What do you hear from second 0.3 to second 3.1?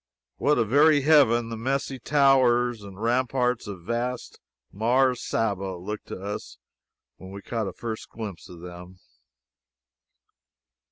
What a very heaven the messy towers and